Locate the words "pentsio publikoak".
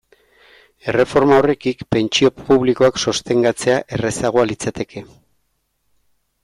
1.97-2.99